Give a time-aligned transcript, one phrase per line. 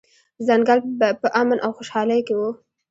[0.47, 0.79] ځنګل
[1.21, 2.41] په امن او خوشحالۍ کې و.